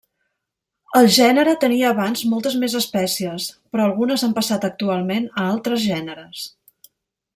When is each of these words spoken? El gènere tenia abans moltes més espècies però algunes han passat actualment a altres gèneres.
El 0.99 1.09
gènere 1.17 1.51
tenia 1.63 1.91
abans 1.97 2.23
moltes 2.31 2.55
més 2.63 2.75
espècies 2.79 3.45
però 3.75 3.85
algunes 3.91 4.25
han 4.29 4.35
passat 4.39 4.67
actualment 4.71 5.29
a 5.43 5.45
altres 5.51 5.85
gèneres. 5.85 6.49